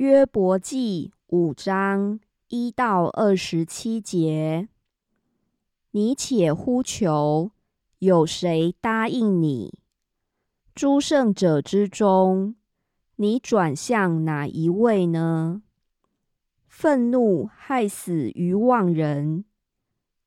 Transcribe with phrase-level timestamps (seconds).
[0.00, 4.66] 约伯记五章一到二十七节，
[5.90, 7.50] 你且呼求，
[7.98, 9.78] 有谁答应你？
[10.74, 12.54] 诸圣者之中，
[13.16, 15.60] 你转向哪一位呢？
[16.66, 19.44] 愤怒害死愚妄人，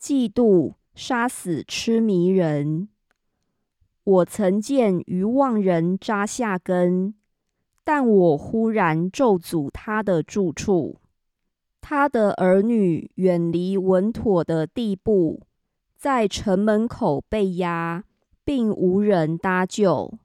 [0.00, 2.88] 嫉妒杀死痴迷人。
[4.02, 7.14] 我曾见愚妄人扎下根，
[7.92, 11.00] 但我忽然咒诅他的住处。
[11.80, 15.42] 他的儿女远离稳妥的地步，
[15.96, 18.04] 在城门口被压，
[18.44, 20.20] 并无人搭救。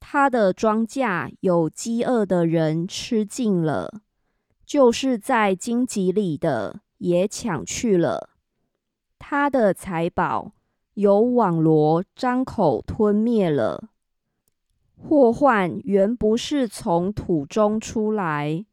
[0.00, 4.00] 他的庄稼有饥饿的人吃尽了。
[4.66, 8.30] 就是在荆棘里的也抢去了，
[9.20, 10.50] 他的财宝
[10.94, 13.90] 有网罗张口吞灭了。
[15.12, 18.64] 祸患原不是从土中出来，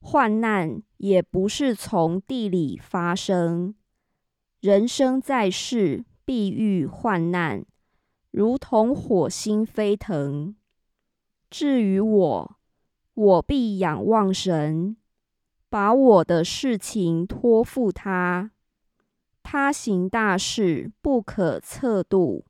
[0.00, 3.74] 患难也不是从地里发生。
[4.60, 7.66] 人生在世，必遇患难，
[8.30, 10.56] 如同火星飞腾。
[11.50, 12.56] 至于我，
[13.12, 14.96] 我必仰望神。
[15.68, 18.52] 把我的事情托付他，
[19.42, 22.46] 他行大事不可测度，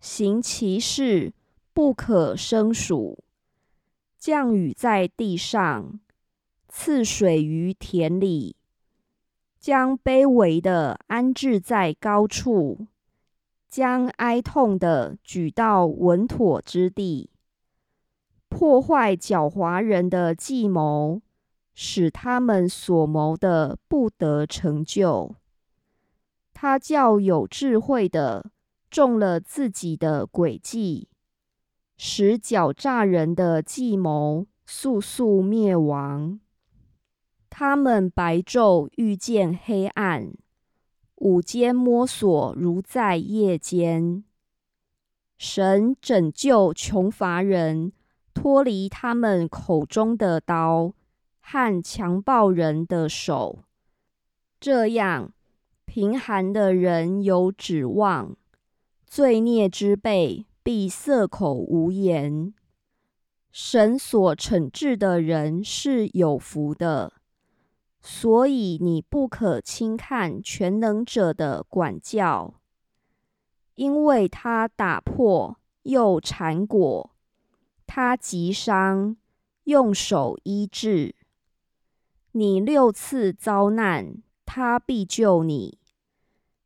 [0.00, 1.34] 行其事
[1.72, 3.22] 不可胜数。
[4.18, 6.00] 降雨在地上，
[6.68, 8.56] 赐水于田里，
[9.58, 12.86] 将卑微的安置在高处，
[13.68, 17.30] 将哀痛的举到稳妥之地，
[18.48, 21.22] 破坏狡猾人的计谋。
[21.74, 25.34] 使他们所谋的不得成就。
[26.52, 28.50] 他叫有智慧的
[28.90, 31.08] 中了自己的诡计，
[32.04, 36.40] 使狡诈人的计谋速速灭亡。
[37.48, 40.34] 他们白昼遇见黑暗，
[41.14, 44.24] 午间摸索如在夜间。
[45.38, 47.92] 神拯救穷乏人，
[48.34, 50.94] 脱离他们口中的刀。
[51.40, 53.60] 和强暴人的手，
[54.58, 55.32] 这样
[55.84, 58.36] 贫寒的人有指望，
[59.06, 62.54] 罪孽之辈必塞口无言。
[63.50, 67.12] 神所惩治的人是有福的，
[68.00, 72.54] 所以你不可轻看全能者的管教，
[73.74, 77.14] 因为他打破又缠裹，
[77.86, 79.16] 他击伤，
[79.64, 81.14] 用手医治。
[82.32, 85.76] 你六次遭难，他必救你；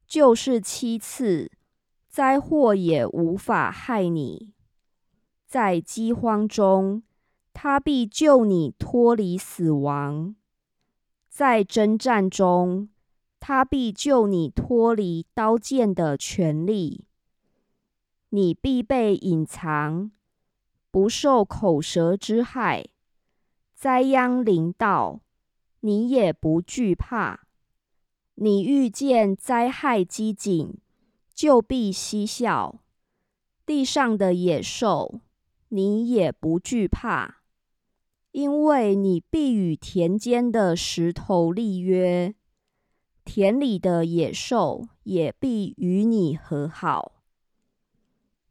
[0.06, 1.50] 就是七次，
[2.16, 4.54] 灾祸也无法害你。
[5.44, 7.02] 在饥荒中，
[7.52, 10.34] 他必救你脱离死亡；
[11.28, 12.88] 在征战中，
[13.38, 17.04] 他必救你脱离刀剑的权利。
[18.30, 20.10] 你必被隐藏，
[20.90, 22.86] 不受口舌之害；
[23.74, 25.20] 灾殃临到。
[25.80, 27.40] 你也不惧怕，
[28.36, 30.78] 你遇见灾害机警，
[31.36, 32.80] 就必嬉笑。
[33.66, 35.20] 地上的野兽，
[35.68, 37.42] 你也不惧怕，
[38.32, 42.34] 因为你必与田间的石头立约，
[43.22, 47.12] 田里的野兽也必与你和好。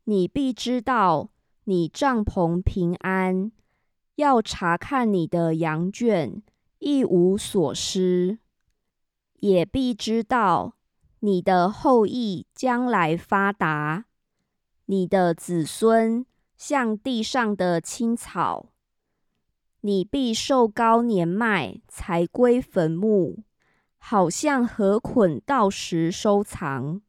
[0.04, 1.32] 你必知道，
[1.64, 3.52] 你帐篷平安，
[4.18, 6.44] 要查看你的羊圈。
[6.78, 8.38] 一无所失，
[9.40, 10.76] 也必知道
[11.26, 14.06] 你的后裔将来发达，
[14.86, 16.24] 你的子孙
[16.56, 18.70] 像地上的青草，
[19.82, 23.40] 你必寿高年迈才归坟墓，
[23.98, 27.02] 好像河捆到时收藏。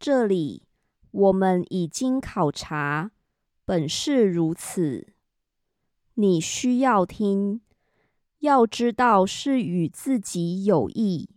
[0.00, 0.64] 这里
[1.12, 3.12] 我们已经考察，
[3.64, 5.12] 本是如此。
[6.14, 7.60] 你需要听。
[8.40, 11.28] 要知道是与自己有益。